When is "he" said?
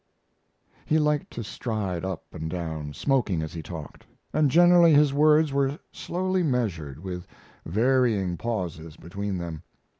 0.83-0.97, 3.53-3.61